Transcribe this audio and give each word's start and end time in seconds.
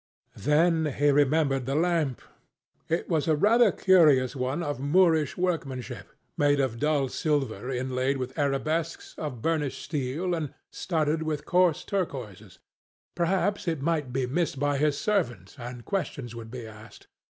Then 0.41 0.87
he 0.87 1.11
remembered 1.11 1.67
the 1.67 1.75
lamp. 1.75 2.23
It 2.89 3.07
was 3.07 3.27
a 3.27 3.35
rather 3.35 3.71
curious 3.71 4.35
one 4.35 4.63
of 4.63 4.79
Moorish 4.79 5.37
workmanship, 5.37 6.09
made 6.39 6.59
of 6.59 6.79
dull 6.79 7.07
silver 7.07 7.69
inlaid 7.69 8.17
with 8.17 8.35
arabesques 8.35 9.13
of 9.19 9.43
burnished 9.43 9.83
steel, 9.83 10.33
and 10.33 10.55
studded 10.71 11.21
with 11.21 11.45
coarse 11.45 11.83
turquoises. 11.85 12.57
Perhaps 13.13 13.67
it 13.67 13.83
might 13.83 14.11
be 14.11 14.25
missed 14.25 14.57
by 14.59 14.79
his 14.79 14.97
servant, 14.97 15.55
and 15.59 15.85
questions 15.85 16.33
would 16.33 16.49
be 16.49 16.65
asked. 16.65 17.05